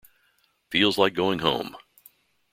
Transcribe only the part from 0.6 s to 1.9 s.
Feels like going home.